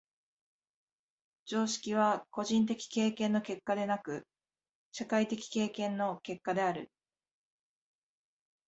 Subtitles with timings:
[1.45, 4.25] 常識は個人的経験の結果でなく、
[4.91, 6.89] 社会的経験の結果である。